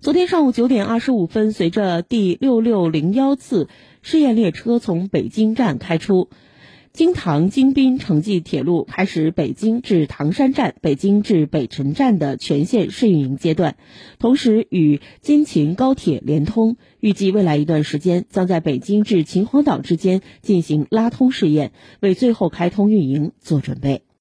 [0.00, 3.68] 昨天上午九点二十五分随着第六六零幺次
[4.00, 6.30] 试验列车从北京站开出
[6.94, 13.76] 京唐京滨城际铁路开始北京至唐山站北京至北辰站的全线试运营阶段
[14.18, 24.09] 同时与京秦高铁联通预计未来一段时间将在北京至秦皇岛之间进行拉通试验为最后开通运营做准备。